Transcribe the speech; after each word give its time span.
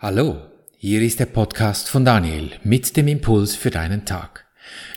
Hallo, 0.00 0.40
hier 0.76 1.02
ist 1.02 1.18
der 1.18 1.26
Podcast 1.26 1.88
von 1.88 2.04
Daniel 2.04 2.52
mit 2.62 2.96
dem 2.96 3.08
Impuls 3.08 3.56
für 3.56 3.70
deinen 3.70 4.04
Tag. 4.04 4.46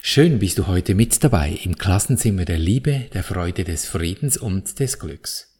Schön 0.03 0.37
bist 0.37 0.59
du 0.59 0.67
heute 0.67 0.93
mit 0.93 1.23
dabei 1.23 1.57
im 1.63 1.75
Klassenzimmer 1.75 2.45
der 2.45 2.59
Liebe, 2.59 3.09
der 3.11 3.23
Freude, 3.23 3.63
des 3.63 3.87
Friedens 3.87 4.37
und 4.37 4.79
des 4.79 4.99
Glücks. 4.99 5.59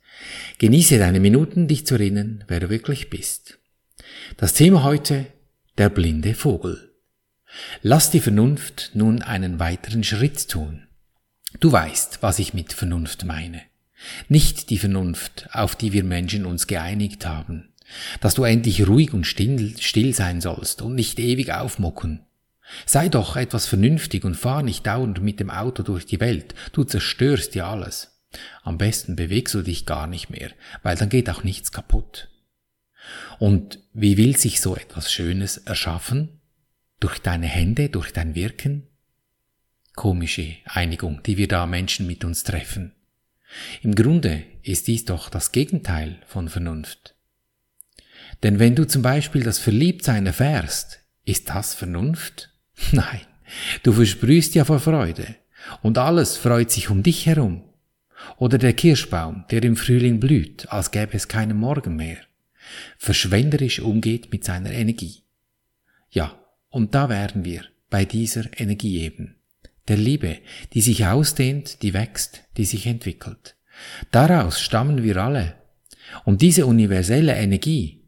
Genieße 0.60 1.00
deine 1.00 1.20
Minuten, 1.20 1.68
dich 1.68 1.88
zu 1.88 1.96
erinnern, 1.96 2.44
wer 2.50 2.60
du 2.60 2.70
wirklich 2.70 3.10
bist. 3.10 3.58
Das 4.38 4.54
Thema 4.54 4.84
heute, 4.84 5.26
der 5.80 5.90
blinde 5.90 6.36
Vogel. 6.36 6.94
Lass 7.82 8.12
die 8.12 8.20
Vernunft 8.20 8.92
nun 8.94 9.24
einen 9.24 9.58
weiteren 9.58 10.04
Schritt 10.04 10.50
tun. 10.50 10.84
Du 11.60 11.72
weißt, 11.72 12.20
was 12.22 12.38
ich 12.38 12.54
mit 12.54 12.74
Vernunft 12.74 13.26
meine. 13.26 13.64
Nicht 14.30 14.70
die 14.70 14.78
Vernunft, 14.78 15.50
auf 15.52 15.76
die 15.76 15.94
wir 15.94 16.04
Menschen 16.04 16.46
uns 16.46 16.68
geeinigt 16.68 17.26
haben, 17.26 17.71
dass 18.20 18.36
du 18.36 18.44
endlich 18.44 18.88
ruhig 18.88 19.14
und 19.14 19.26
still, 19.26 19.76
still 19.80 20.14
sein 20.14 20.42
sollst 20.42 20.82
und 20.82 20.96
nicht 20.96 21.20
ewig 21.20 21.52
aufmucken. 21.52 22.26
Sei 22.86 23.10
doch 23.10 23.36
etwas 23.36 23.66
vernünftig 23.66 24.24
und 24.24 24.36
fahr 24.36 24.64
nicht 24.64 24.88
dauernd 24.88 25.22
mit 25.22 25.40
dem 25.40 25.50
Auto 25.50 25.84
durch 25.84 26.06
die 26.06 26.20
Welt, 26.20 26.56
du 26.72 26.84
zerstörst 26.84 27.56
ja 27.56 27.70
alles. 27.70 28.22
Am 28.64 28.78
besten 28.78 29.16
bewegst 29.16 29.54
du 29.54 29.62
dich 29.62 29.86
gar 29.86 30.08
nicht 30.08 30.30
mehr, 30.30 30.52
weil 30.84 30.96
dann 30.96 31.10
geht 31.10 31.30
auch 31.30 31.44
nichts 31.44 31.72
kaputt. 31.72 32.30
Und 33.40 33.80
wie 33.94 34.18
will 34.18 34.38
sich 34.38 34.62
so 34.62 34.76
etwas 34.76 35.12
Schönes 35.12 35.58
erschaffen? 35.58 36.42
Durch 37.00 37.20
deine 37.20 37.48
Hände, 37.48 37.90
durch 37.90 38.14
dein 38.14 38.36
Wirken? 38.36 38.88
Komische 39.96 40.56
Einigung, 40.66 41.22
die 41.24 41.38
wir 41.38 41.48
da 41.48 41.66
Menschen 41.66 42.08
mit 42.08 42.24
uns 42.24 42.44
treffen. 42.44 42.94
Im 43.82 43.96
Grunde 43.96 44.44
ist 44.64 44.88
dies 44.88 45.04
doch 45.04 45.30
das 45.30 45.52
Gegenteil 45.52 46.22
von 46.26 46.48
Vernunft. 46.48 47.16
Denn 48.44 48.60
wenn 48.60 48.76
du 48.76 48.88
zum 48.88 49.02
Beispiel 49.02 49.44
das 49.44 49.60
Verliebtsein 49.60 50.26
erfährst, 50.26 51.00
ist 51.26 51.50
das 51.50 51.74
Vernunft? 51.74 52.50
Nein, 52.92 53.22
du 53.84 53.92
versprühst 53.94 54.56
ja 54.56 54.66
vor 54.66 54.80
Freude 54.80 55.36
und 55.82 55.98
alles 55.98 56.38
freut 56.38 56.72
sich 56.72 56.90
um 56.90 57.04
dich 57.04 57.26
herum. 57.26 57.64
Oder 58.38 58.58
der 58.58 58.74
Kirschbaum, 58.74 59.46
der 59.50 59.64
im 59.64 59.76
Frühling 59.76 60.20
blüht, 60.20 60.72
als 60.72 60.92
gäbe 60.92 61.14
es 61.14 61.28
keinen 61.28 61.58
Morgen 61.58 61.96
mehr, 61.96 62.18
verschwenderisch 62.98 63.80
umgeht 63.80 64.32
mit 64.32 64.44
seiner 64.44 64.72
Energie. 64.72 65.24
Ja, 66.10 66.36
und 66.70 66.94
da 66.94 67.10
wären 67.10 67.46
wir 67.46 67.64
bei 67.90 68.06
dieser 68.06 68.46
Energie 68.60 69.02
eben, 69.02 69.36
der 69.88 69.98
Liebe, 69.98 70.38
die 70.74 70.82
sich 70.82 71.06
ausdehnt, 71.06 71.82
die 71.82 71.94
wächst, 71.94 72.44
die 72.58 72.66
sich 72.66 72.86
entwickelt. 72.86 73.56
Daraus 74.12 74.62
stammen 74.62 75.04
wir 75.04 75.18
alle. 75.18 75.56
Und 76.26 76.42
diese 76.42 76.66
universelle 76.66 77.36
Energie, 77.36 78.01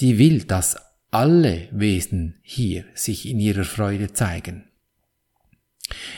die 0.00 0.18
will, 0.18 0.44
dass 0.44 0.76
alle 1.10 1.68
Wesen 1.70 2.38
hier 2.42 2.84
sich 2.94 3.28
in 3.28 3.38
ihrer 3.38 3.64
Freude 3.64 4.12
zeigen. 4.12 4.64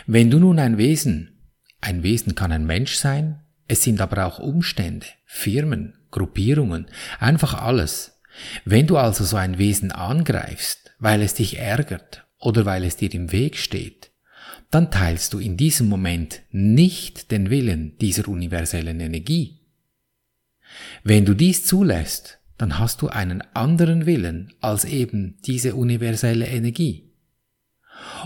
Wenn 0.07 0.31
du 0.31 0.39
nun 0.39 0.59
ein 0.59 0.79
Wesen, 0.79 1.39
ein 1.81 2.03
Wesen 2.03 2.35
kann 2.35 2.53
ein 2.53 2.67
Mensch 2.67 2.95
sein, 2.95 3.41
es 3.69 3.83
sind 3.83 4.01
aber 4.01 4.27
auch 4.27 4.39
Umstände, 4.39 5.07
Firmen, 5.25 5.95
Gruppierungen, 6.11 6.87
einfach 7.19 7.55
alles. 7.55 8.21
Wenn 8.65 8.87
du 8.87 8.97
also 8.97 9.25
so 9.25 9.37
ein 9.37 9.59
Wesen 9.59 9.93
angreifst, 9.93 10.93
weil 10.99 11.21
es 11.23 11.35
dich 11.35 11.59
ärgert 11.59 12.27
oder 12.39 12.65
weil 12.65 12.85
es 12.85 12.97
dir 12.97 13.13
im 13.13 13.33
Weg 13.33 13.57
steht, 13.57 14.11
dann 14.71 14.91
teilst 14.91 15.33
du 15.33 15.39
in 15.39 15.57
diesem 15.57 15.89
Moment 15.89 16.43
nicht 16.51 17.31
den 17.31 17.51
Willen 17.51 17.97
dieser 17.99 18.29
universellen 18.29 19.01
Energie. 19.01 19.61
Wenn 21.05 21.25
du 21.25 21.35
dies 21.35 21.65
zulässt, 21.65 22.41
dann 22.59 22.79
hast 22.79 23.03
du 23.03 23.09
einen 23.09 23.43
anderen 23.55 24.07
Willen 24.07 24.53
als 24.61 24.85
eben 24.85 25.39
diese 25.45 25.75
universelle 25.75 26.47
Energie. 26.47 27.13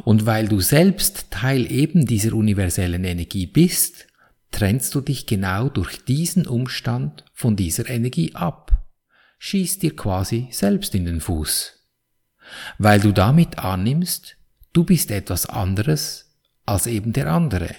Und 0.04 0.26
weil 0.26 0.48
du 0.48 0.60
selbst 0.60 1.30
Teil 1.30 1.70
eben 1.70 2.06
dieser 2.06 2.34
universellen 2.34 3.04
Energie 3.04 3.46
bist, 3.46 4.06
trennst 4.50 4.94
du 4.94 5.00
dich 5.00 5.26
genau 5.26 5.68
durch 5.68 6.04
diesen 6.04 6.46
Umstand 6.46 7.24
von 7.32 7.56
dieser 7.56 7.88
Energie 7.88 8.34
ab, 8.34 8.72
schießt 9.38 9.82
dir 9.82 9.94
quasi 9.94 10.48
selbst 10.50 10.94
in 10.94 11.04
den 11.04 11.20
Fuß. 11.20 11.78
Weil 12.78 13.00
du 13.00 13.12
damit 13.12 13.58
annimmst, 13.58 14.36
du 14.72 14.84
bist 14.84 15.10
etwas 15.10 15.46
anderes 15.46 16.36
als 16.66 16.86
eben 16.86 17.12
der 17.12 17.32
andere, 17.32 17.74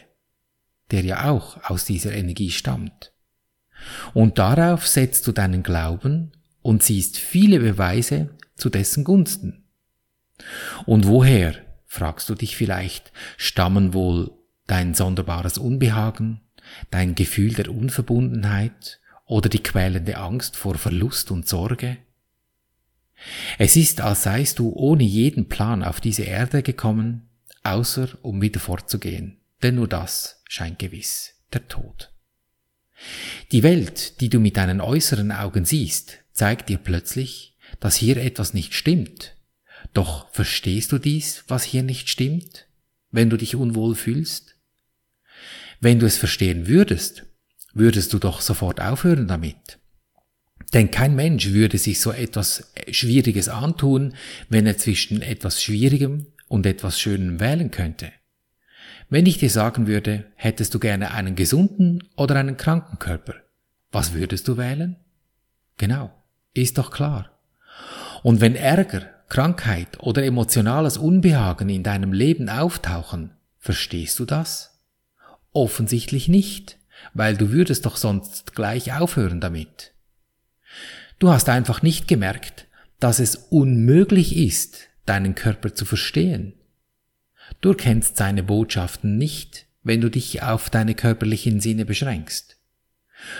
der 0.92 1.04
ja 1.04 1.30
auch 1.30 1.64
aus 1.70 1.86
dieser 1.86 2.14
Energie 2.14 2.52
stammt. 2.52 3.14
Und 4.14 4.38
darauf 4.38 4.88
setzt 4.88 5.28
du 5.28 5.32
deinen 5.32 5.64
Glauben 5.64 6.32
und 6.62 6.84
siehst 6.84 7.18
viele 7.18 7.60
Beweise 7.60 8.30
zu 8.56 8.70
dessen 8.70 9.04
Gunsten. 9.04 9.64
Und 10.86 11.08
woher, 11.08 11.56
fragst 11.86 12.30
du 12.30 12.36
dich 12.36 12.56
vielleicht, 12.56 13.12
stammen 13.38 13.94
wohl 13.94 14.32
dein 14.68 14.94
sonderbares 14.94 15.58
Unbehagen, 15.58 16.42
dein 16.90 17.16
Gefühl 17.16 17.54
der 17.54 17.70
Unverbundenheit 17.70 19.00
oder 19.26 19.50
die 19.50 19.64
quälende 19.64 20.18
Angst 20.18 20.56
vor 20.56 20.76
Verlust 20.76 21.32
und 21.32 21.48
Sorge? 21.48 21.98
Es 23.58 23.76
ist, 23.76 24.02
als 24.02 24.24
seist 24.24 24.60
du 24.60 24.72
ohne 24.74 25.04
jeden 25.04 25.48
Plan 25.48 25.84
auf 25.84 26.02
diese 26.02 26.24
Erde 26.24 26.64
gekommen, 26.64 27.30
außer 27.64 28.10
um 28.24 28.42
wieder 28.42 28.60
fortzugehen, 28.60 29.38
denn 29.62 29.76
nur 29.76 29.88
das 29.88 30.42
scheint 30.48 30.80
gewiss, 30.80 31.36
der 31.54 31.68
Tod. 31.68 32.12
Die 33.52 33.64
Welt, 33.64 34.22
die 34.22 34.30
du 34.30 34.40
mit 34.40 34.58
deinen 34.58 34.82
äußeren 34.82 35.32
Augen 35.32 35.66
siehst, 35.66 36.21
zeigt 36.34 36.70
dir 36.70 36.78
plötzlich, 36.78 37.58
dass 37.80 37.96
hier 37.96 38.18
etwas 38.18 38.54
nicht 38.54 38.74
stimmt. 38.74 39.36
Doch 39.94 40.32
verstehst 40.34 40.92
du 40.92 40.98
dies, 40.98 41.44
was 41.48 41.64
hier 41.64 41.84
nicht 41.84 42.10
stimmt, 42.10 42.68
wenn 43.12 43.30
du 43.30 43.38
dich 43.38 43.56
unwohl 43.56 43.96
fühlst? 43.96 44.56
Wenn 45.80 46.00
du 46.00 46.06
es 46.06 46.18
verstehen 46.18 46.68
würdest, 46.68 47.24
würdest 47.74 48.14
du 48.14 48.20
doch 48.20 48.42
sofort 48.42 48.80
aufhören 48.80 49.28
damit. 49.28 49.80
Denn 50.74 50.92
kein 50.92 51.16
Mensch 51.16 51.50
würde 51.50 51.78
sich 51.78 52.00
so 52.00 52.12
etwas 52.12 52.72
Schwieriges 52.92 53.50
antun, 53.50 54.14
wenn 54.48 54.66
er 54.66 54.78
zwischen 54.78 55.22
etwas 55.22 55.62
Schwierigem 55.62 56.28
und 56.48 56.66
etwas 56.66 57.00
Schönem 57.00 57.40
wählen 57.40 57.72
könnte. 57.72 58.12
Wenn 59.10 59.26
ich 59.26 59.38
dir 59.40 59.50
sagen 59.50 59.88
würde, 59.88 60.32
hättest 60.36 60.74
du 60.74 60.80
gerne 60.80 61.12
einen 61.12 61.36
gesunden 61.36 62.08
oder 62.16 62.36
einen 62.36 62.56
kranken 62.56 63.00
Körper, 63.00 63.36
was 63.92 64.14
würdest 64.14 64.48
du 64.48 64.58
wählen? 64.58 64.96
Genau, 65.78 66.14
ist 66.54 66.78
doch 66.78 66.92
klar. 66.92 67.32
Und 68.24 68.42
wenn 68.42 68.56
Ärger, 68.56 69.04
Krankheit 69.30 70.00
oder 70.00 70.24
emotionales 70.24 70.98
Unbehagen 70.98 71.70
in 71.70 71.84
deinem 71.84 72.14
Leben 72.14 72.50
auftauchen, 72.50 73.32
verstehst 73.60 74.20
du 74.20 74.26
das? 74.26 74.80
Offensichtlich 75.54 76.28
nicht, 76.28 76.78
weil 77.14 77.38
du 77.38 77.52
würdest 77.52 77.86
doch 77.86 77.98
sonst 77.98 78.54
gleich 78.56 78.94
aufhören 78.94 79.42
damit. 79.42 79.94
Du 81.20 81.30
hast 81.30 81.50
einfach 81.50 81.82
nicht 81.82 82.08
gemerkt, 82.08 82.68
dass 83.00 83.20
es 83.20 83.36
unmöglich 83.36 84.36
ist, 84.38 84.90
deinen 85.06 85.36
Körper 85.36 85.74
zu 85.74 85.86
verstehen. 85.86 86.54
Du 87.60 87.74
kennst 87.74 88.18
seine 88.18 88.44
Botschaften 88.44 89.18
nicht, 89.18 89.66
wenn 89.84 90.02
du 90.02 90.10
dich 90.10 90.44
auf 90.44 90.70
deine 90.70 90.96
körperlichen 90.96 91.60
Sinne 91.60 91.86
beschränkst. 91.86 92.58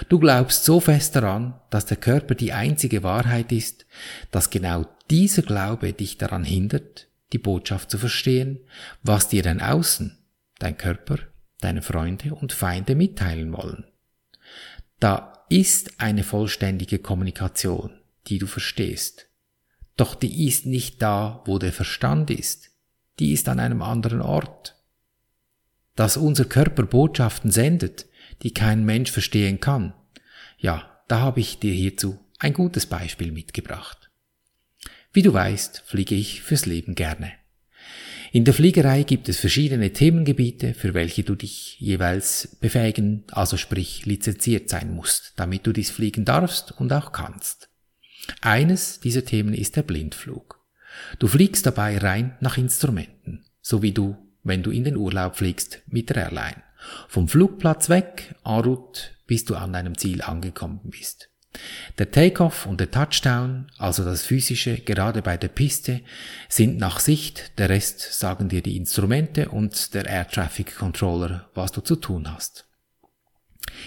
Du 0.10 0.20
glaubst 0.20 0.64
so 0.64 0.80
fest 0.80 1.16
daran, 1.16 1.60
dass 1.70 1.86
der 1.86 1.98
Körper 1.98 2.36
die 2.36 2.54
einzige 2.54 3.04
Wahrheit 3.04 3.52
ist, 3.52 3.86
dass 4.32 4.50
genau 4.50 4.86
dieser 5.10 5.42
Glaube 5.42 5.94
dich 5.94 6.18
daran 6.18 6.44
hindert, 6.44 7.08
die 7.34 7.38
Botschaft 7.38 7.90
zu 7.90 7.98
verstehen, 7.98 8.60
was 9.04 9.30
dir 9.30 9.44
dein 9.44 9.62
Außen, 9.62 10.18
dein 10.60 10.78
Körper, 10.78 11.18
deine 11.60 11.82
Freunde 11.82 12.36
und 12.36 12.54
Feinde 12.54 12.96
mitteilen 12.96 13.54
wollen. 13.54 13.86
Da 15.00 15.46
ist 15.50 16.00
eine 16.00 16.24
vollständige 16.24 17.00
Kommunikation, 17.00 18.00
die 18.28 18.38
du 18.38 18.48
verstehst. 18.48 19.28
Doch 19.98 20.16
die 20.16 20.48
ist 20.48 20.66
nicht 20.66 21.02
da, 21.02 21.42
wo 21.46 21.60
der 21.60 21.74
Verstand 21.74 22.30
ist. 22.30 22.72
Die 23.20 23.34
ist 23.34 23.50
an 23.50 23.60
einem 23.60 23.82
anderen 23.82 24.22
Ort. 24.22 24.76
Dass 25.96 26.18
unser 26.18 26.46
Körper 26.46 26.84
Botschaften 26.84 27.52
sendet, 27.52 28.06
die 28.44 28.54
kein 28.54 28.86
Mensch 28.86 29.12
verstehen 29.12 29.60
kann. 29.60 29.94
Ja, 30.58 31.04
da 31.08 31.20
habe 31.20 31.40
ich 31.40 31.60
dir 31.60 31.74
hierzu 31.74 32.20
ein 32.40 32.54
gutes 32.54 32.86
Beispiel 32.86 33.32
mitgebracht. 33.32 34.10
Wie 35.14 35.22
du 35.22 35.34
weißt, 35.34 35.84
fliege 35.86 36.16
ich 36.16 36.42
fürs 36.42 36.66
Leben 36.66 36.96
gerne. 36.96 37.34
In 38.32 38.46
der 38.46 38.54
Fliegerei 38.54 39.04
gibt 39.04 39.28
es 39.28 39.40
verschiedene 39.40 39.92
Themengebiete, 39.92 40.74
für 40.74 40.94
welche 40.94 41.24
du 41.24 41.36
dich 41.36 41.78
jeweils 41.80 42.56
befähigen, 42.62 43.26
also 43.32 43.58
sprich 43.58 44.06
lizenziert 44.06 44.70
sein 44.70 44.96
musst, 44.96 45.34
damit 45.36 45.68
du 45.68 45.74
dies 45.74 45.92
fliegen 45.92 46.24
darfst 46.24 46.72
und 46.80 46.94
auch 46.94 47.12
kannst. 47.12 47.70
Eines 48.40 49.02
dieser 49.02 49.26
Themen 49.26 49.54
ist 49.54 49.76
der 49.76 49.84
Blindflug. 49.84 50.60
Du 51.20 51.28
fliegst 51.28 51.66
dabei 51.66 51.98
rein 51.98 52.38
nach 52.40 52.58
Instrumenten, 52.58 53.44
so 53.62 53.82
wie 53.82 53.92
du, 53.92 54.16
wenn 54.44 54.64
du 54.64 54.72
in 54.72 54.86
den 54.86 54.96
Urlaub 54.96 55.36
fliegst, 55.36 55.82
mit 55.88 56.10
der 56.10 56.18
Airline. 56.18 56.64
Vom 57.08 57.28
Flugplatz 57.28 57.90
weg, 57.90 58.36
en 58.44 58.62
route, 58.62 59.02
bis 59.28 59.46
du 59.46 59.56
an 59.56 59.74
deinem 59.74 59.98
Ziel 59.98 60.22
angekommen 60.22 60.82
bist. 60.84 61.30
Der 61.98 62.12
Takeoff 62.12 62.66
und 62.66 62.80
der 62.80 62.92
Touchdown, 62.92 63.70
also 63.78 64.06
das 64.06 64.24
physische, 64.24 64.78
gerade 64.78 65.22
bei 65.22 65.36
der 65.38 65.50
Piste, 65.50 66.02
sind 66.48 66.78
nach 66.78 67.00
Sicht, 67.00 67.58
der 67.60 67.70
Rest 67.70 68.00
sagen 68.14 68.48
dir 68.48 68.62
die 68.62 68.78
Instrumente 68.78 69.50
und 69.50 69.94
der 69.94 70.06
Air 70.06 70.28
Traffic 70.28 70.78
Controller, 70.78 71.50
was 71.54 71.72
du 71.74 71.82
zu 71.82 71.98
tun 71.98 72.32
hast. 72.34 72.66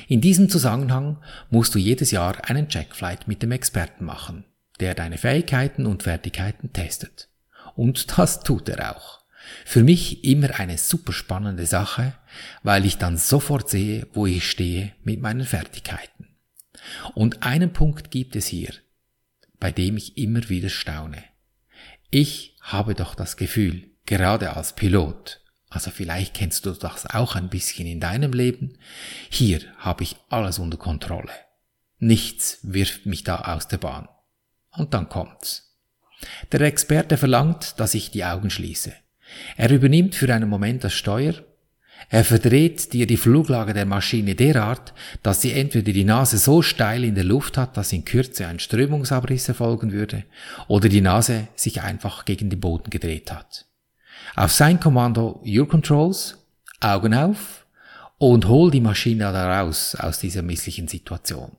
In 0.09 0.21
diesem 0.21 0.49
Zusammenhang 0.49 1.23
musst 1.51 1.75
du 1.75 1.79
jedes 1.79 2.11
Jahr 2.11 2.49
einen 2.49 2.69
Checkflight 2.69 3.29
mit 3.29 3.43
dem 3.43 3.53
Experten 3.53 4.05
machen, 4.05 4.45
der 4.81 4.95
deine 4.95 5.19
Fähigkeiten 5.19 5.87
und 5.87 6.03
Fertigkeiten 6.03 6.73
testet. 6.73 7.29
Und 7.77 8.19
das 8.19 8.43
tut 8.43 8.69
er 8.69 8.95
auch. 8.95 9.24
Für 9.65 9.83
mich 9.83 10.25
immer 10.25 10.59
eine 10.59 10.79
super 10.79 11.13
spannende 11.13 11.67
Sache, 11.67 12.15
weil 12.63 12.85
ich 12.85 12.99
dann 12.99 13.19
sofort 13.19 13.69
sehe, 13.69 14.07
wo 14.13 14.27
ich 14.27 14.49
stehe 14.49 14.93
mit 15.03 15.21
meinen 15.21 15.45
Fertigkeiten. 15.45 16.29
Und 17.15 17.43
einen 17.43 17.73
Punkt 17.73 18.11
gibt 18.11 18.37
es 18.37 18.47
hier, 18.47 18.73
bei 19.59 19.71
dem 19.71 19.97
ich 19.97 20.19
immer 20.19 20.49
wieder 20.49 20.69
staune. 20.69 21.23
Ich 22.11 22.57
habe 22.61 22.95
doch 22.95 23.15
das 23.15 23.37
Gefühl, 23.37 23.91
gerade 24.07 24.57
als 24.57 24.75
Pilot, 24.75 25.41
also 25.69 25.91
vielleicht 25.91 26.35
kennst 26.35 26.67
du 26.67 26.71
das 26.73 27.07
auch 27.07 27.35
ein 27.35 27.49
bisschen 27.49 27.87
in 27.87 28.01
deinem 28.01 28.33
Leben, 28.33 28.79
hier 29.29 29.61
habe 29.79 30.05
ich 30.05 30.17
alles 30.29 30.59
unter 30.59 30.77
Kontrolle. 30.77 31.33
Nichts 31.99 32.59
wirft 32.63 33.07
mich 33.07 33.25
da 33.25 33.41
aus 33.55 33.69
der 33.69 33.79
Bahn. 33.79 34.09
Und 34.71 34.95
dann 34.95 35.09
kommt's. 35.09 35.77
Der 36.53 36.61
Experte 36.61 37.17
verlangt, 37.17 37.79
dass 37.81 37.95
ich 37.95 38.11
die 38.11 38.25
Augen 38.25 38.51
schließe. 38.51 38.93
Er 39.57 39.71
übernimmt 39.71 40.15
für 40.15 40.33
einen 40.33 40.49
Moment 40.49 40.85
das 40.85 40.95
Steuer 40.95 41.35
er 42.09 42.25
verdreht 42.25 42.93
dir 42.93 43.07
die 43.07 43.17
Fluglage 43.17 43.73
der 43.73 43.87
Maschine 43.87 44.35
derart, 44.35 44.93
dass 45.23 45.41
sie 45.41 45.53
entweder 45.53 45.93
die 45.93 46.05
Nase 46.05 46.39
so 46.39 46.63
steil 46.63 47.05
in 47.05 47.15
der 47.15 47.25
Luft 47.25 47.57
hat, 47.57 47.77
dass 47.77 47.93
in 47.93 48.05
Kürze 48.05 48.47
ein 48.47 48.59
Strömungsabriss 48.59 49.49
erfolgen 49.49 49.93
würde, 49.93 50.25
oder 50.69 50.89
die 50.89 51.01
Nase 51.01 51.49
sich 51.55 51.83
einfach 51.83 52.25
gegen 52.25 52.51
den 52.51 52.61
Boden 52.61 52.91
gedreht 52.91 53.33
hat. 53.33 53.67
Auf 54.37 54.53
sein 54.53 54.81
Kommando 54.81 55.43
Your 55.45 55.69
Controls, 55.69 56.39
Augen 56.81 57.15
auf 57.15 57.67
und 58.19 58.49
hol 58.49 58.71
die 58.71 58.81
Maschine 58.81 59.33
da 59.33 59.61
raus 59.61 59.95
aus 59.95 60.19
dieser 60.21 60.43
misslichen 60.43 60.89
Situation. 60.89 61.53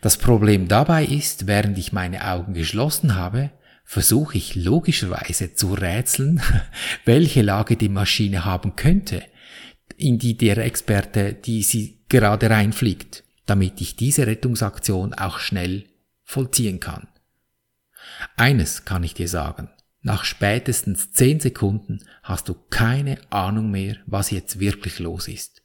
Das 0.00 0.16
Problem 0.16 0.68
dabei 0.68 1.04
ist, 1.04 1.46
während 1.46 1.78
ich 1.78 1.92
meine 1.92 2.26
Augen 2.26 2.54
geschlossen 2.54 3.14
habe, 3.14 3.50
versuche 3.84 4.38
ich 4.38 4.54
logischerweise 4.54 5.54
zu 5.54 5.74
rätseln, 5.74 6.40
welche 7.04 7.42
Lage 7.42 7.76
die 7.76 7.88
Maschine 7.88 8.44
haben 8.44 8.76
könnte, 8.76 9.22
in 9.96 10.18
die 10.18 10.36
der 10.36 10.58
Experte, 10.58 11.34
die 11.34 11.62
sie 11.62 12.04
gerade 12.08 12.50
reinfliegt, 12.50 13.24
damit 13.46 13.80
ich 13.80 13.96
diese 13.96 14.26
Rettungsaktion 14.26 15.14
auch 15.14 15.38
schnell 15.38 15.84
vollziehen 16.24 16.80
kann. 16.80 17.08
Eines 18.36 18.84
kann 18.84 19.04
ich 19.04 19.14
dir 19.14 19.28
sagen, 19.28 19.68
nach 20.02 20.24
spätestens 20.24 21.12
zehn 21.12 21.38
Sekunden 21.38 22.00
hast 22.22 22.48
du 22.48 22.54
keine 22.70 23.18
Ahnung 23.30 23.70
mehr, 23.70 23.96
was 24.06 24.30
jetzt 24.30 24.58
wirklich 24.58 24.98
los 24.98 25.28
ist. 25.28 25.62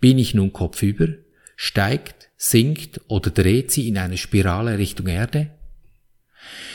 Bin 0.00 0.18
ich 0.18 0.34
nun 0.34 0.52
kopfüber, 0.52 1.08
steigt, 1.56 2.30
sinkt 2.36 3.00
oder 3.08 3.30
dreht 3.30 3.72
sie 3.72 3.88
in 3.88 3.98
eine 3.98 4.16
Spirale 4.16 4.78
Richtung 4.78 5.08
Erde? 5.08 5.50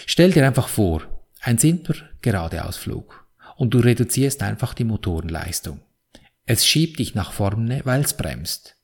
Stell 0.06 0.32
dir 0.32 0.46
einfach 0.46 0.68
vor, 0.68 1.04
ein 1.42 1.58
simpler 1.58 1.96
Geradeausflug 2.22 3.28
und 3.56 3.74
du 3.74 3.80
reduzierst 3.80 4.42
einfach 4.44 4.74
die 4.74 4.84
Motorenleistung. 4.84 5.82
Es 6.46 6.66
schiebt 6.66 7.00
dich 7.00 7.16
nach 7.16 7.32
vorne, 7.32 7.82
weil 7.86 8.02
es 8.02 8.16
bremst. 8.16 8.76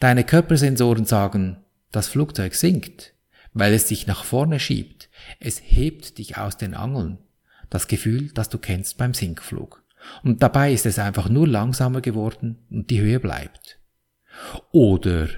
Deine 0.00 0.24
Körpersensoren 0.24 1.04
sagen, 1.04 1.58
das 1.90 2.08
Flugzeug 2.08 2.54
sinkt, 2.54 3.14
weil 3.52 3.74
es 3.74 3.86
dich 3.86 4.06
nach 4.06 4.24
vorne 4.24 4.58
schiebt. 4.58 5.08
Es 5.38 5.60
hebt 5.62 6.18
dich 6.18 6.38
aus 6.38 6.56
den 6.56 6.74
Angeln. 6.74 7.18
Das 7.70 7.88
Gefühl, 7.88 8.30
das 8.32 8.48
du 8.48 8.58
kennst 8.58 8.98
beim 8.98 9.14
Sinkflug. 9.14 9.82
Und 10.22 10.42
dabei 10.42 10.72
ist 10.72 10.86
es 10.86 10.98
einfach 10.98 11.28
nur 11.28 11.46
langsamer 11.46 12.00
geworden 12.00 12.58
und 12.70 12.90
die 12.90 13.00
Höhe 13.00 13.20
bleibt. 13.20 13.78
Oder 14.72 15.28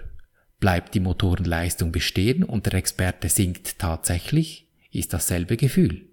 bleibt 0.60 0.94
die 0.94 1.00
Motorenleistung 1.00 1.92
bestehen 1.92 2.44
und 2.44 2.66
der 2.66 2.74
Experte 2.74 3.28
sinkt 3.28 3.78
tatsächlich? 3.78 4.63
Ist 4.98 5.12
dasselbe 5.12 5.56
Gefühl. 5.56 6.06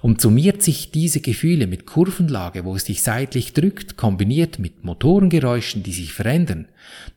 Und 0.00 0.20
summiert 0.20 0.62
sich 0.62 0.92
diese 0.92 1.20
Gefühle 1.20 1.66
mit 1.66 1.86
Kurvenlage, 1.86 2.64
wo 2.64 2.76
es 2.76 2.84
dich 2.84 3.02
seitlich 3.02 3.52
drückt, 3.52 3.96
kombiniert 3.96 4.58
mit 4.58 4.84
Motorengeräuschen, 4.84 5.82
die 5.82 5.92
sich 5.92 6.12
verändern, 6.12 6.68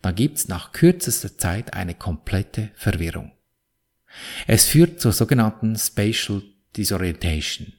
dann 0.01 0.15
gibt's 0.15 0.47
nach 0.47 0.71
kürzester 0.71 1.37
Zeit 1.37 1.73
eine 1.73 1.93
komplette 1.93 2.71
Verwirrung. 2.75 3.31
Es 4.47 4.65
führt 4.65 4.99
zur 4.99 5.11
sogenannten 5.11 5.75
Spatial 5.75 6.41
Disorientation, 6.75 7.73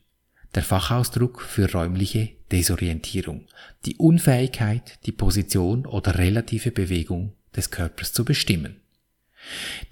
der 0.55 0.63
Fachausdruck 0.63 1.43
für 1.43 1.71
räumliche 1.73 2.31
Desorientierung, 2.53 3.47
die 3.87 3.97
Unfähigkeit, 3.97 4.99
die 5.07 5.13
Position 5.13 5.87
oder 5.87 6.19
relative 6.19 6.71
Bewegung 6.71 7.35
des 7.57 7.71
Körpers 7.71 8.13
zu 8.13 8.25
bestimmen. 8.25 8.77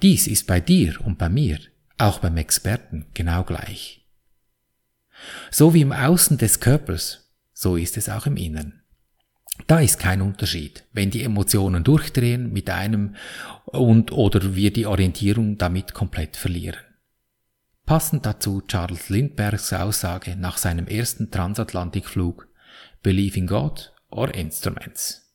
Dies 0.02 0.26
ist 0.26 0.46
bei 0.46 0.60
dir 0.60 1.00
und 1.04 1.18
bei 1.18 1.28
mir 1.28 1.58
auch 1.98 2.20
beim 2.20 2.36
Experten 2.36 3.06
genau 3.14 3.44
gleich. 3.44 4.06
So 5.50 5.74
wie 5.74 5.80
im 5.80 5.92
Außen 5.92 6.38
des 6.38 6.60
Körpers, 6.60 7.32
so 7.52 7.76
ist 7.76 7.96
es 7.96 8.08
auch 8.08 8.26
im 8.26 8.36
Innern. 8.36 8.82
Da 9.66 9.80
ist 9.80 9.98
kein 9.98 10.22
Unterschied, 10.22 10.84
wenn 10.92 11.10
die 11.10 11.24
Emotionen 11.24 11.82
durchdrehen 11.82 12.52
mit 12.52 12.70
einem 12.70 13.16
und 13.64 14.12
oder 14.12 14.54
wir 14.54 14.72
die 14.72 14.86
Orientierung 14.86 15.58
damit 15.58 15.94
komplett 15.94 16.36
verlieren. 16.36 16.80
Passend 17.84 18.24
dazu 18.26 18.60
Charles 18.60 19.08
Lindberghs 19.08 19.72
Aussage 19.72 20.36
nach 20.36 20.58
seinem 20.58 20.86
ersten 20.86 21.30
Transatlantikflug 21.30 22.46
Believe 23.02 23.38
in 23.38 23.46
God 23.46 23.92
or 24.10 24.34
Instruments. 24.34 25.34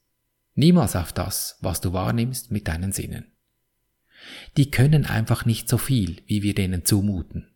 Niemals 0.56 0.96
auf 0.96 1.12
das, 1.12 1.58
was 1.62 1.82
du 1.82 1.94
wahrnimmst 1.94 2.52
mit 2.52 2.68
deinen 2.68 2.92
Sinnen. 2.92 3.33
Die 4.58 4.72
können 4.72 5.06
einfach 5.06 5.46
nicht 5.46 5.70
so 5.70 5.78
viel, 5.78 6.18
wie 6.28 6.44
wir 6.44 6.54
denen 6.54 6.86
zumuten. 6.86 7.48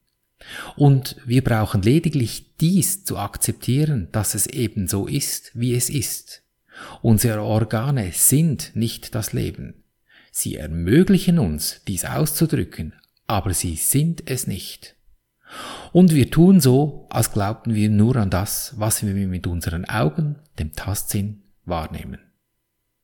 Und 0.76 1.16
wir 1.26 1.44
brauchen 1.44 1.82
lediglich 1.82 2.56
dies 2.60 3.04
zu 3.04 3.18
akzeptieren, 3.18 4.08
dass 4.12 4.36
es 4.36 4.48
eben 4.48 4.88
so 4.88 5.08
ist, 5.08 5.52
wie 5.54 5.74
es 5.74 5.90
ist. 5.90 6.44
Unsere 7.02 7.42
Organe 7.42 8.12
sind 8.14 8.76
nicht 8.76 9.16
das 9.16 9.34
Leben. 9.34 9.84
Sie 10.32 10.56
ermöglichen 10.56 11.40
uns, 11.40 11.82
dies 11.88 12.06
auszudrücken, 12.06 12.94
aber 13.26 13.54
sie 13.54 13.76
sind 13.76 14.30
es 14.30 14.46
nicht. 14.46 14.96
Und 15.94 16.14
wir 16.14 16.30
tun 16.30 16.60
so, 16.60 17.08
als 17.10 17.32
glaubten 17.32 17.74
wir 17.74 17.90
nur 17.90 18.18
an 18.18 18.30
das, 18.30 18.74
was 18.78 19.04
wir 19.04 19.14
mit 19.28 19.48
unseren 19.48 19.86
Augen, 19.86 20.36
dem 20.60 20.74
Tastsinn, 20.74 21.44
wahrnehmen. 21.66 22.20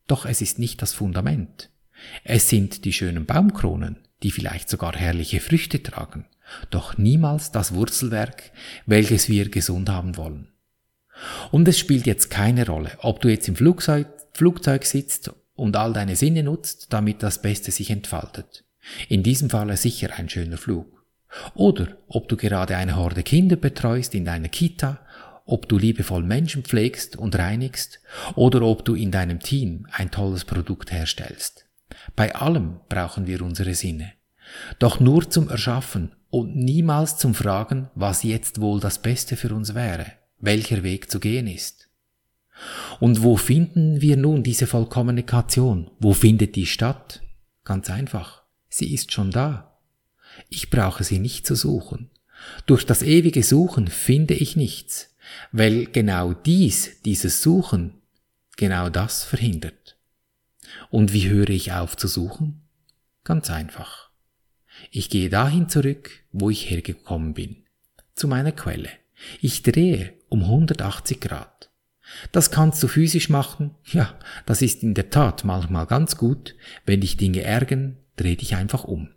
Doch 0.06 0.26
es 0.26 0.40
ist 0.40 0.58
nicht 0.58 0.82
das 0.82 0.92
Fundament. 0.92 1.70
Es 2.22 2.48
sind 2.48 2.84
die 2.84 2.92
schönen 2.92 3.26
Baumkronen, 3.26 3.98
die 4.22 4.30
vielleicht 4.30 4.68
sogar 4.68 4.96
herrliche 4.96 5.40
Früchte 5.40 5.82
tragen, 5.82 6.26
doch 6.70 6.98
niemals 6.98 7.52
das 7.52 7.74
Wurzelwerk, 7.74 8.50
welches 8.86 9.28
wir 9.28 9.50
gesund 9.50 9.88
haben 9.88 10.16
wollen. 10.16 10.48
Und 11.50 11.68
es 11.68 11.78
spielt 11.78 12.06
jetzt 12.06 12.30
keine 12.30 12.66
Rolle, 12.66 12.90
ob 12.98 13.20
du 13.20 13.28
jetzt 13.28 13.48
im 13.48 13.56
Flugzeug, 13.56 14.08
Flugzeug 14.32 14.84
sitzt 14.84 15.30
und 15.54 15.76
all 15.76 15.92
deine 15.92 16.16
Sinne 16.16 16.42
nutzt, 16.42 16.92
damit 16.92 17.22
das 17.22 17.40
Beste 17.40 17.70
sich 17.70 17.90
entfaltet. 17.90 18.64
In 19.08 19.22
diesem 19.22 19.50
Falle 19.50 19.76
sicher 19.76 20.10
ein 20.16 20.28
schöner 20.28 20.58
Flug. 20.58 21.04
Oder 21.54 21.96
ob 22.08 22.28
du 22.28 22.36
gerade 22.36 22.76
eine 22.76 22.96
Horde 22.96 23.22
Kinder 23.22 23.56
betreust 23.56 24.14
in 24.14 24.24
deiner 24.24 24.48
Kita, 24.48 25.00
ob 25.46 25.68
du 25.68 25.78
liebevoll 25.78 26.22
Menschen 26.22 26.64
pflegst 26.64 27.16
und 27.16 27.36
reinigst, 27.36 28.00
oder 28.34 28.62
ob 28.62 28.84
du 28.84 28.94
in 28.94 29.10
deinem 29.10 29.40
Team 29.40 29.86
ein 29.92 30.10
tolles 30.10 30.44
Produkt 30.44 30.90
herstellst. 30.90 31.63
Bei 32.16 32.34
allem 32.34 32.80
brauchen 32.88 33.26
wir 33.26 33.42
unsere 33.42 33.74
Sinne. 33.74 34.12
Doch 34.78 35.00
nur 35.00 35.30
zum 35.30 35.48
Erschaffen 35.48 36.12
und 36.30 36.56
niemals 36.56 37.16
zum 37.16 37.34
Fragen, 37.34 37.90
was 37.94 38.22
jetzt 38.22 38.60
wohl 38.60 38.80
das 38.80 39.00
Beste 39.00 39.36
für 39.36 39.54
uns 39.54 39.74
wäre, 39.74 40.06
welcher 40.38 40.82
Weg 40.82 41.10
zu 41.10 41.20
gehen 41.20 41.46
ist. 41.46 41.88
Und 43.00 43.22
wo 43.22 43.36
finden 43.36 44.00
wir 44.00 44.16
nun 44.16 44.42
diese 44.42 44.66
Vollkommunikation? 44.66 45.90
Wo 45.98 46.12
findet 46.12 46.56
die 46.56 46.66
statt? 46.66 47.22
Ganz 47.64 47.90
einfach. 47.90 48.42
Sie 48.68 48.92
ist 48.92 49.12
schon 49.12 49.30
da. 49.30 49.78
Ich 50.48 50.70
brauche 50.70 51.04
sie 51.04 51.18
nicht 51.18 51.46
zu 51.46 51.54
suchen. 51.54 52.10
Durch 52.66 52.84
das 52.84 53.02
ewige 53.02 53.42
Suchen 53.42 53.88
finde 53.88 54.34
ich 54.34 54.56
nichts, 54.56 55.14
weil 55.52 55.86
genau 55.86 56.34
dies, 56.34 57.00
dieses 57.04 57.42
Suchen, 57.42 57.94
genau 58.56 58.88
das 58.90 59.24
verhindert. 59.24 59.93
Und 60.90 61.12
wie 61.12 61.28
höre 61.28 61.50
ich 61.50 61.72
auf 61.72 61.96
zu 61.96 62.08
suchen? 62.08 62.62
Ganz 63.24 63.50
einfach. 63.50 64.10
Ich 64.90 65.08
gehe 65.08 65.30
dahin 65.30 65.68
zurück, 65.68 66.10
wo 66.32 66.50
ich 66.50 66.70
hergekommen 66.70 67.34
bin, 67.34 67.64
zu 68.14 68.28
meiner 68.28 68.52
Quelle. 68.52 68.90
Ich 69.40 69.62
drehe 69.62 70.14
um 70.28 70.42
180 70.42 71.20
Grad. 71.20 71.70
Das 72.32 72.50
kannst 72.50 72.82
du 72.82 72.88
physisch 72.88 73.28
machen, 73.30 73.74
ja, 73.86 74.18
das 74.46 74.62
ist 74.62 74.82
in 74.82 74.94
der 74.94 75.10
Tat 75.10 75.44
manchmal 75.44 75.86
ganz 75.86 76.16
gut, 76.16 76.54
wenn 76.84 77.00
dich 77.00 77.16
Dinge 77.16 77.42
ärgern, 77.42 77.96
dreh 78.16 78.36
dich 78.36 78.56
einfach 78.56 78.84
um. 78.84 79.08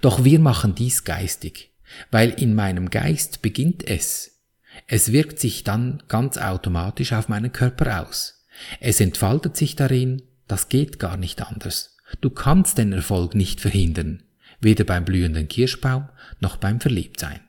Doch 0.00 0.24
wir 0.24 0.38
machen 0.38 0.74
dies 0.74 1.04
geistig, 1.04 1.72
weil 2.10 2.30
in 2.30 2.54
meinem 2.54 2.90
Geist 2.90 3.42
beginnt 3.42 3.86
es. 3.86 4.40
Es 4.86 5.12
wirkt 5.12 5.38
sich 5.38 5.64
dann 5.64 6.02
ganz 6.08 6.38
automatisch 6.38 7.12
auf 7.12 7.28
meinen 7.28 7.52
Körper 7.52 8.02
aus. 8.02 8.46
Es 8.80 9.00
entfaltet 9.00 9.56
sich 9.56 9.76
darin, 9.76 10.22
das 10.48 10.68
geht 10.68 10.98
gar 10.98 11.16
nicht 11.16 11.42
anders. 11.42 11.96
Du 12.20 12.30
kannst 12.30 12.78
den 12.78 12.92
Erfolg 12.92 13.34
nicht 13.34 13.60
verhindern, 13.60 14.22
weder 14.60 14.84
beim 14.84 15.04
blühenden 15.04 15.48
Kirschbaum 15.48 16.08
noch 16.40 16.56
beim 16.56 16.80
Verliebtsein. 16.80 17.40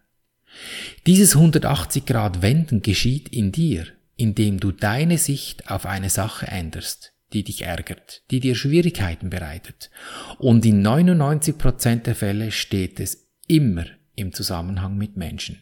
Dieses 1.05 1.35
180 1.35 2.05
Grad 2.05 2.41
Wenden 2.41 2.81
geschieht 2.81 3.29
in 3.29 3.51
dir, 3.51 3.85
indem 4.15 4.59
du 4.59 4.71
deine 4.71 5.17
Sicht 5.17 5.69
auf 5.69 5.85
eine 5.85 6.09
Sache 6.09 6.47
änderst, 6.47 7.13
die 7.33 7.43
dich 7.43 7.63
ärgert, 7.63 8.23
die 8.31 8.39
dir 8.39 8.55
Schwierigkeiten 8.55 9.29
bereitet. 9.29 9.91
Und 10.39 10.65
in 10.65 10.81
99 10.81 11.57
Prozent 11.57 12.07
der 12.07 12.15
Fälle 12.15 12.51
steht 12.51 12.99
es 12.99 13.27
immer 13.47 13.85
im 14.15 14.33
Zusammenhang 14.33 14.97
mit 14.97 15.15
Menschen. 15.17 15.61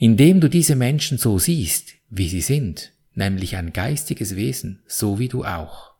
Indem 0.00 0.40
du 0.40 0.48
diese 0.48 0.74
Menschen 0.74 1.18
so 1.18 1.38
siehst, 1.38 1.94
wie 2.10 2.28
sie 2.28 2.40
sind, 2.40 2.92
nämlich 3.14 3.56
ein 3.56 3.72
geistiges 3.72 4.34
Wesen, 4.34 4.82
so 4.86 5.20
wie 5.20 5.28
du 5.28 5.44
auch. 5.44 5.91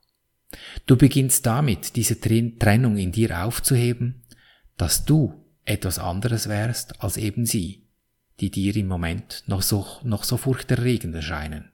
Du 0.87 0.97
beginnst 0.97 1.47
damit, 1.47 1.97
diese 1.97 2.21
Trennung 2.21 2.97
in 2.97 3.12
dir 3.12 3.44
aufzuheben, 3.44 4.23
dass 4.76 5.04
du 5.04 5.44
etwas 5.64 5.99
anderes 5.99 6.49
wärst 6.49 7.02
als 7.02 7.16
eben 7.16 7.47
sie, 7.47 7.87
die 8.40 8.50
dir 8.50 8.75
im 8.76 8.88
Moment 8.88 9.44
noch 9.47 9.62
so, 9.62 9.87
noch 10.02 10.25
so 10.25 10.37
furchterregend 10.37 11.14
erscheinen. 11.14 11.71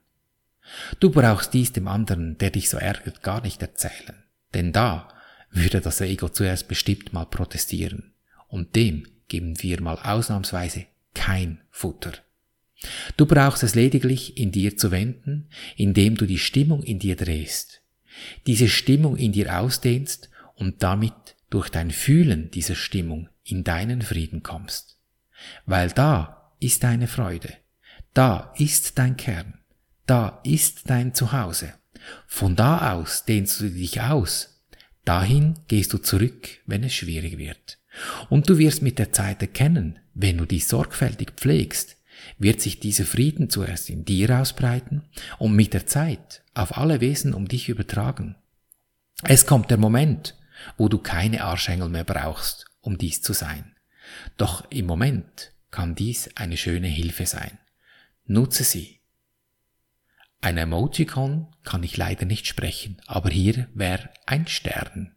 Du 0.99 1.09
brauchst 1.09 1.53
dies 1.53 1.73
dem 1.73 1.87
anderen, 1.87 2.37
der 2.37 2.51
dich 2.51 2.69
so 2.69 2.77
ärgert, 2.77 3.23
gar 3.23 3.41
nicht 3.41 3.61
erzählen, 3.61 4.23
denn 4.53 4.71
da 4.71 5.09
würde 5.51 5.81
das 5.81 5.99
Ego 6.01 6.29
zuerst 6.29 6.67
bestimmt 6.67 7.11
mal 7.11 7.25
protestieren, 7.25 8.13
und 8.47 8.75
dem 8.75 9.07
geben 9.27 9.61
wir 9.63 9.81
mal 9.81 9.97
ausnahmsweise 9.97 10.85
kein 11.15 11.61
Futter. 11.71 12.13
Du 13.17 13.25
brauchst 13.25 13.63
es 13.63 13.75
lediglich 13.75 14.37
in 14.37 14.51
dir 14.51 14.77
zu 14.77 14.91
wenden, 14.91 15.49
indem 15.75 16.15
du 16.15 16.25
die 16.25 16.37
Stimmung 16.37 16.83
in 16.83 16.99
dir 16.99 17.15
drehst, 17.15 17.81
diese 18.47 18.67
Stimmung 18.67 19.15
in 19.17 19.31
dir 19.31 19.59
ausdehnst 19.59 20.29
und 20.55 20.83
damit 20.83 21.13
durch 21.49 21.69
dein 21.69 21.91
Fühlen 21.91 22.51
dieser 22.51 22.75
Stimmung 22.75 23.29
in 23.43 23.63
deinen 23.63 24.01
Frieden 24.01 24.43
kommst. 24.43 24.99
Weil 25.65 25.89
da 25.89 26.53
ist 26.59 26.83
deine 26.83 27.07
Freude, 27.07 27.53
da 28.13 28.53
ist 28.57 28.97
dein 28.97 29.17
Kern, 29.17 29.59
da 30.05 30.41
ist 30.43 30.89
dein 30.89 31.13
Zuhause. 31.13 31.73
Von 32.27 32.55
da 32.55 32.93
aus 32.93 33.25
dehnst 33.25 33.59
du 33.59 33.69
dich 33.69 34.01
aus, 34.01 34.63
dahin 35.05 35.59
gehst 35.67 35.93
du 35.93 35.97
zurück, 35.97 36.49
wenn 36.65 36.83
es 36.83 36.93
schwierig 36.93 37.37
wird. 37.37 37.79
Und 38.29 38.49
du 38.49 38.57
wirst 38.57 38.81
mit 38.81 38.99
der 38.99 39.11
Zeit 39.11 39.41
erkennen, 39.41 39.99
wenn 40.13 40.37
du 40.37 40.45
dich 40.45 40.67
sorgfältig 40.67 41.31
pflegst, 41.35 41.97
wird 42.37 42.61
sich 42.61 42.79
dieser 42.79 43.05
Frieden 43.05 43.49
zuerst 43.49 43.89
in 43.89 44.05
dir 44.05 44.39
ausbreiten 44.39 45.03
und 45.37 45.55
mit 45.55 45.73
der 45.73 45.85
Zeit 45.85 46.43
auf 46.53 46.77
alle 46.77 47.01
Wesen 47.01 47.33
um 47.33 47.47
dich 47.47 47.69
übertragen. 47.69 48.35
Es 49.23 49.45
kommt 49.45 49.69
der 49.69 49.77
Moment, 49.77 50.35
wo 50.77 50.87
du 50.87 50.97
keine 50.97 51.43
Arschengel 51.43 51.89
mehr 51.89 52.03
brauchst, 52.03 52.65
um 52.81 52.97
dies 52.97 53.21
zu 53.21 53.33
sein. 53.33 53.75
Doch 54.37 54.69
im 54.71 54.85
Moment 54.85 55.53
kann 55.71 55.95
dies 55.95 56.29
eine 56.35 56.57
schöne 56.57 56.87
Hilfe 56.87 57.25
sein. 57.25 57.57
Nutze 58.25 58.63
sie. 58.63 58.99
Ein 60.41 60.57
Emojicon 60.57 61.47
kann 61.63 61.83
ich 61.83 61.97
leider 61.97 62.25
nicht 62.25 62.47
sprechen, 62.47 63.01
aber 63.07 63.29
hier 63.29 63.67
wäre 63.73 64.09
ein 64.25 64.47
Stern. 64.47 65.15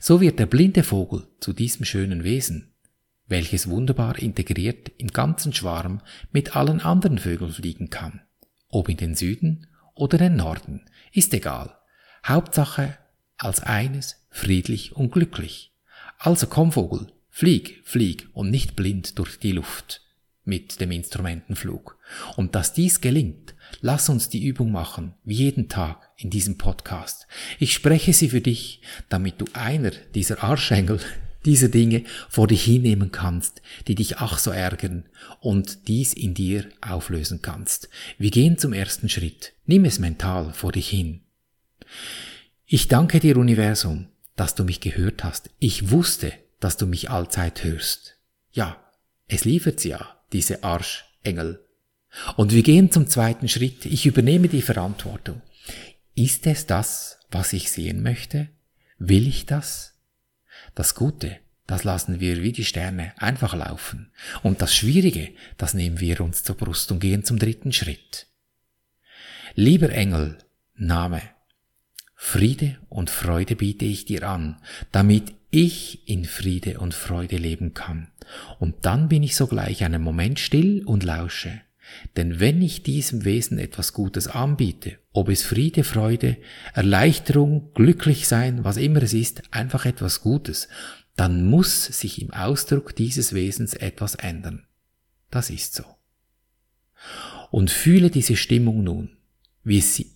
So 0.00 0.20
wird 0.20 0.40
der 0.40 0.46
blinde 0.46 0.82
Vogel 0.82 1.28
zu 1.38 1.52
diesem 1.52 1.84
schönen 1.84 2.24
Wesen, 2.24 2.74
welches 3.28 3.68
wunderbar 3.68 4.18
integriert 4.18 4.90
im 4.98 5.08
ganzen 5.08 5.52
Schwarm 5.52 6.00
mit 6.32 6.56
allen 6.56 6.80
anderen 6.80 7.18
Vögeln 7.18 7.52
fliegen 7.52 7.90
kann. 7.90 8.22
Ob 8.68 8.88
in 8.88 8.96
den 8.96 9.14
Süden 9.14 9.66
oder 9.94 10.18
den 10.18 10.36
Norden, 10.36 10.84
ist 11.12 11.32
egal. 11.34 11.76
Hauptsache 12.26 12.96
als 13.36 13.60
eines 13.60 14.26
friedlich 14.30 14.96
und 14.96 15.12
glücklich. 15.12 15.72
Also 16.18 16.46
komm 16.46 16.72
Vogel, 16.72 17.12
flieg, 17.30 17.80
flieg 17.84 18.28
und 18.32 18.50
nicht 18.50 18.76
blind 18.76 19.18
durch 19.18 19.38
die 19.38 19.52
Luft 19.52 20.02
mit 20.44 20.80
dem 20.80 20.90
Instrumentenflug. 20.90 21.98
Und 22.36 22.54
dass 22.54 22.72
dies 22.72 23.00
gelingt, 23.00 23.54
lass 23.80 24.08
uns 24.08 24.28
die 24.30 24.44
Übung 24.44 24.72
machen, 24.72 25.14
wie 25.24 25.34
jeden 25.34 25.68
Tag 25.68 26.10
in 26.16 26.30
diesem 26.30 26.58
Podcast. 26.58 27.28
Ich 27.58 27.74
spreche 27.74 28.12
sie 28.12 28.30
für 28.30 28.40
dich, 28.40 28.80
damit 29.08 29.40
du 29.40 29.44
einer 29.52 29.90
dieser 29.90 30.42
Arschengel 30.42 31.00
diese 31.44 31.68
Dinge 31.68 32.04
vor 32.28 32.46
dich 32.46 32.64
hinnehmen 32.64 33.12
kannst, 33.12 33.62
die 33.86 33.94
dich 33.94 34.18
ach 34.18 34.38
so 34.38 34.50
ärgern 34.50 35.04
und 35.40 35.88
dies 35.88 36.12
in 36.12 36.34
dir 36.34 36.68
auflösen 36.80 37.42
kannst. 37.42 37.88
Wir 38.18 38.30
gehen 38.30 38.58
zum 38.58 38.72
ersten 38.72 39.08
Schritt. 39.08 39.52
Nimm 39.66 39.84
es 39.84 39.98
mental 39.98 40.52
vor 40.52 40.72
dich 40.72 40.88
hin. 40.88 41.20
Ich 42.66 42.88
danke 42.88 43.20
dir, 43.20 43.36
Universum, 43.36 44.08
dass 44.36 44.54
du 44.54 44.64
mich 44.64 44.80
gehört 44.80 45.24
hast. 45.24 45.50
Ich 45.58 45.90
wusste, 45.90 46.32
dass 46.60 46.76
du 46.76 46.86
mich 46.86 47.10
allzeit 47.10 47.64
hörst. 47.64 48.16
Ja, 48.52 48.76
es 49.26 49.44
liefert 49.44 49.84
ja, 49.84 50.20
diese 50.32 50.64
Arschengel. 50.64 51.64
Und 52.36 52.52
wir 52.52 52.62
gehen 52.62 52.90
zum 52.90 53.06
zweiten 53.06 53.48
Schritt. 53.48 53.84
Ich 53.84 54.06
übernehme 54.06 54.48
die 54.48 54.62
Verantwortung. 54.62 55.42
Ist 56.14 56.46
es 56.46 56.66
das, 56.66 57.18
was 57.30 57.52
ich 57.52 57.70
sehen 57.70 58.02
möchte? 58.02 58.48
Will 58.98 59.28
ich 59.28 59.46
das? 59.46 59.97
Das 60.78 60.94
Gute, 60.94 61.38
das 61.66 61.82
lassen 61.82 62.20
wir 62.20 62.40
wie 62.40 62.52
die 62.52 62.64
Sterne 62.64 63.12
einfach 63.16 63.52
laufen. 63.52 64.12
Und 64.44 64.62
das 64.62 64.72
Schwierige, 64.72 65.30
das 65.56 65.74
nehmen 65.74 65.98
wir 65.98 66.20
uns 66.20 66.44
zur 66.44 66.56
Brust 66.56 66.92
und 66.92 67.00
gehen 67.00 67.24
zum 67.24 67.40
dritten 67.40 67.72
Schritt. 67.72 68.28
Lieber 69.56 69.90
Engel, 69.90 70.38
Name, 70.76 71.20
Friede 72.14 72.78
und 72.90 73.10
Freude 73.10 73.56
biete 73.56 73.86
ich 73.86 74.04
dir 74.04 74.22
an, 74.28 74.62
damit 74.92 75.34
ich 75.50 76.08
in 76.08 76.24
Friede 76.24 76.78
und 76.78 76.94
Freude 76.94 77.38
leben 77.38 77.74
kann. 77.74 78.12
Und 78.60 78.86
dann 78.86 79.08
bin 79.08 79.24
ich 79.24 79.34
sogleich 79.34 79.82
einen 79.82 80.00
Moment 80.00 80.38
still 80.38 80.84
und 80.86 81.02
lausche. 81.02 81.60
Denn 82.16 82.40
wenn 82.40 82.62
ich 82.62 82.82
diesem 82.82 83.24
Wesen 83.24 83.58
etwas 83.58 83.92
Gutes 83.92 84.28
anbiete, 84.28 84.98
ob 85.12 85.28
es 85.28 85.42
Friede, 85.42 85.84
Freude, 85.84 86.36
Erleichterung, 86.74 87.72
glücklich 87.74 88.28
sein, 88.28 88.64
was 88.64 88.76
immer 88.76 89.02
es 89.02 89.14
ist, 89.14 89.42
einfach 89.50 89.86
etwas 89.86 90.20
Gutes, 90.20 90.68
dann 91.16 91.44
muss 91.44 91.84
sich 91.86 92.22
im 92.22 92.32
Ausdruck 92.32 92.94
dieses 92.94 93.32
Wesens 93.32 93.74
etwas 93.74 94.14
ändern. 94.14 94.66
Das 95.30 95.50
ist 95.50 95.74
so. 95.74 95.84
Und 97.50 97.70
fühle 97.70 98.10
diese 98.10 98.36
Stimmung 98.36 98.84
nun, 98.84 99.16
wie, 99.64 99.80
sie, 99.80 100.12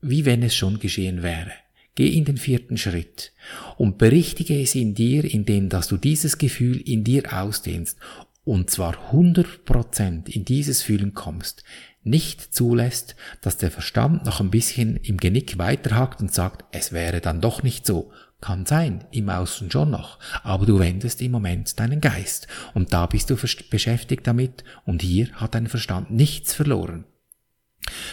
wie 0.00 0.24
wenn 0.24 0.42
es 0.42 0.54
schon 0.54 0.78
geschehen 0.78 1.22
wäre. 1.22 1.52
Geh 1.96 2.08
in 2.08 2.26
den 2.26 2.36
vierten 2.36 2.76
Schritt 2.76 3.32
und 3.78 3.96
berichtige 3.96 4.60
es 4.60 4.74
in 4.74 4.94
dir, 4.94 5.24
indem 5.24 5.70
dass 5.70 5.88
du 5.88 5.96
dieses 5.96 6.36
Gefühl 6.36 6.78
in 6.78 7.04
dir 7.04 7.32
ausdehnst 7.32 7.98
und 8.46 8.70
zwar 8.70 9.12
100% 9.12 10.28
in 10.28 10.44
dieses 10.44 10.80
Fühlen 10.80 11.14
kommst, 11.14 11.64
nicht 12.04 12.54
zulässt, 12.54 13.16
dass 13.40 13.56
der 13.56 13.72
Verstand 13.72 14.24
noch 14.24 14.38
ein 14.40 14.52
bisschen 14.52 14.96
im 14.98 15.16
Genick 15.16 15.58
weiterhakt 15.58 16.20
und 16.20 16.32
sagt, 16.32 16.64
es 16.70 16.92
wäre 16.92 17.20
dann 17.20 17.40
doch 17.40 17.64
nicht 17.64 17.84
so. 17.84 18.12
Kann 18.40 18.64
sein, 18.64 19.04
im 19.10 19.28
Außen 19.30 19.68
schon 19.72 19.90
noch, 19.90 20.20
aber 20.44 20.64
du 20.64 20.78
wendest 20.78 21.20
im 21.22 21.32
Moment 21.32 21.80
deinen 21.80 22.00
Geist 22.00 22.46
und 22.72 22.92
da 22.92 23.06
bist 23.06 23.30
du 23.30 23.36
beschäftigt 23.68 24.28
damit 24.28 24.62
und 24.84 25.02
hier 25.02 25.32
hat 25.32 25.56
dein 25.56 25.66
Verstand 25.66 26.12
nichts 26.12 26.54
verloren. 26.54 27.04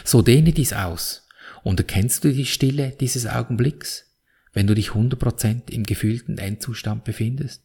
So 0.04 0.24
dehne 0.24 0.52
dies 0.52 0.74
aus 0.74 1.28
und 1.62 1.80
erkennst 1.80 2.24
du 2.24 2.34
die 2.34 2.48
Stille 2.48 2.96
dieses 3.00 3.28
Augenblicks, 3.28 4.16
wenn 4.52 4.66
du 4.66 4.74
dich 4.74 4.90
100% 4.90 5.70
im 5.70 5.84
gefühlten 5.84 6.40
Endzustand 6.40 7.04
befindest? 7.04 7.62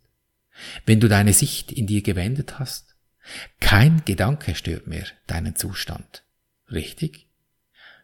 Wenn 0.86 1.00
du 1.00 1.08
deine 1.08 1.32
Sicht 1.32 1.72
in 1.72 1.86
dir 1.86 2.02
gewendet 2.02 2.58
hast, 2.58 2.96
kein 3.60 4.02
Gedanke 4.04 4.54
stört 4.54 4.86
mehr 4.86 5.06
deinen 5.26 5.56
Zustand. 5.56 6.24
Richtig? 6.70 7.26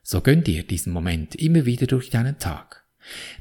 So 0.03 0.21
gönn 0.21 0.45
dir 0.45 0.67
diesen 0.67 0.93
Moment 0.93 1.35
immer 1.35 1.65
wieder 1.65 1.87
durch 1.87 2.11
deinen 2.11 2.39
Tag. 2.39 2.85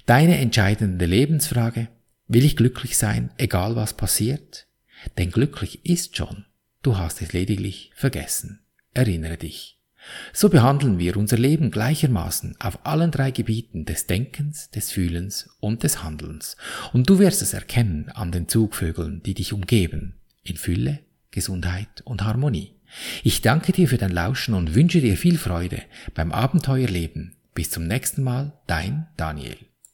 Deine 0.05 0.37
entscheidende 0.37 1.05
Lebensfrage, 1.05 1.89
will 2.27 2.45
ich 2.45 2.55
glücklich 2.55 2.97
sein, 2.97 3.31
egal 3.37 3.75
was 3.75 3.95
passiert? 3.95 4.67
Denn 5.17 5.31
glücklich 5.31 5.85
ist 5.85 6.15
schon, 6.15 6.45
du 6.81 6.97
hast 6.97 7.21
es 7.21 7.33
lediglich 7.33 7.91
vergessen. 7.95 8.61
Erinnere 8.93 9.37
dich. 9.37 9.79
So 10.33 10.49
behandeln 10.49 10.99
wir 10.99 11.17
unser 11.17 11.37
Leben 11.37 11.71
gleichermaßen 11.71 12.55
auf 12.59 12.85
allen 12.85 13.11
drei 13.11 13.31
Gebieten 13.31 13.85
des 13.85 14.07
Denkens, 14.07 14.69
des 14.71 14.91
Fühlens 14.91 15.49
und 15.59 15.83
des 15.83 16.03
Handelns. 16.03 16.57
Und 16.91 17.09
du 17.09 17.19
wirst 17.19 17.41
es 17.41 17.53
erkennen 17.53 18.09
an 18.09 18.31
den 18.31 18.47
Zugvögeln, 18.47 19.21
die 19.23 19.33
dich 19.33 19.53
umgeben, 19.53 20.15
in 20.43 20.57
Fülle, 20.57 20.99
Gesundheit 21.31 22.01
und 22.03 22.23
Harmonie. 22.23 22.75
Ich 23.23 23.41
danke 23.41 23.71
dir 23.71 23.87
für 23.87 23.97
dein 23.97 24.11
Lauschen 24.11 24.53
und 24.53 24.75
wünsche 24.75 25.01
dir 25.01 25.17
viel 25.17 25.37
Freude 25.37 25.81
beim 26.13 26.31
Abenteuerleben. 26.31 27.35
Bis 27.53 27.69
zum 27.71 27.87
nächsten 27.87 28.23
Mal, 28.23 28.53
dein 28.67 29.07
Daniel. 29.17 29.57